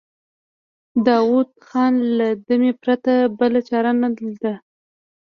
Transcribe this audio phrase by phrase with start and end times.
[1.07, 4.53] داوود خان له دمې پرته بله چاره نه ليده.